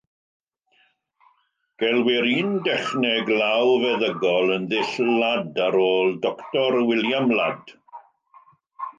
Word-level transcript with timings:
Gelwir 1.81 2.29
un 2.37 2.55
dechneg 2.67 3.29
lawfeddygol 3.41 4.53
yn 4.55 4.65
"ddull 4.71 5.11
Ladd", 5.23 5.61
ar 5.67 5.77
ôl 5.89 6.09
Doctor 6.25 6.79
William 6.93 7.29
Ladd. 7.41 7.75